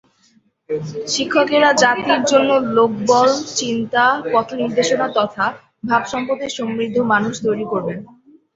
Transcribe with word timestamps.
শিক্ষকেরা 1.07 1.69
জাতির 1.83 2.21
জন্য 2.31 2.49
লোকবল, 2.77 3.27
চিন্তা, 3.55 4.03
পথনির্দেশনা 4.33 5.07
তথা 5.17 5.45
ভাবসম্পদে 5.83 6.47
সমৃদ্ধ 6.57 6.95
মানুষ 7.11 7.33
তৈরি 7.45 7.65
করবেন। 7.71 7.97